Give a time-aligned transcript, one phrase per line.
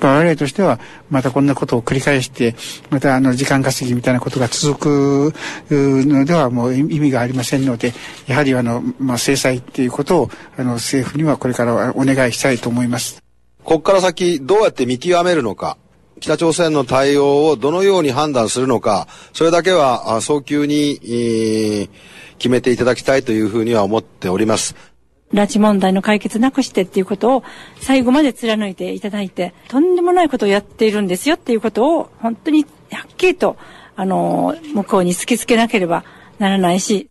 [0.00, 0.78] 我々としては、
[1.10, 2.54] またこんなことを繰り返して、
[2.90, 5.34] またあの時間稼ぎみたいなことが続く
[5.70, 7.92] のではもう意味がありませんので、
[8.26, 13.22] やはりあの、まあ、制裁っていうことをあの政府にはこれからお願いしたいと思います。
[13.64, 15.76] ここから先どうやって見極めるのか。
[16.18, 21.88] 北朝鮮の対応をどのように判断するのか、それだけは早急に、えー、
[22.38, 24.74] 決めていただきたいというふうには思っております。
[25.32, 27.44] 拉致問題の解決なくしてっていうことを
[27.80, 33.56] 最後まで貫いていただいて、とんでもないことをやっているんですよっていうことを本当にはっきりと、
[33.96, 36.04] あの、向こうに突きつけなければ
[36.38, 37.08] ならないし。